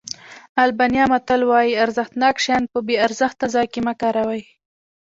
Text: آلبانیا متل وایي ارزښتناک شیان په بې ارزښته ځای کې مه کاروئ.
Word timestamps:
آلبانیا 0.63 1.05
متل 1.11 1.41
وایي 1.45 1.73
ارزښتناک 1.83 2.35
شیان 2.45 2.63
په 2.71 2.79
بې 2.85 2.95
ارزښته 3.05 3.45
ځای 3.53 3.65
کې 3.73 3.79
مه 3.87 3.93
کاروئ. 4.01 4.41